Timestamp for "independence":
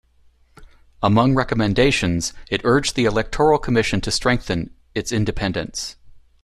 5.11-5.95